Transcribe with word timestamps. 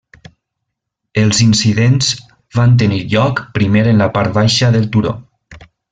Els 1.23 1.41
incidents 1.47 2.09
van 2.61 2.73
tenir 2.85 3.03
lloc 3.13 3.43
primer 3.59 3.85
en 3.93 4.03
la 4.05 4.09
part 4.17 4.37
baixa 4.39 4.71
del 4.79 4.89
turó. 4.97 5.13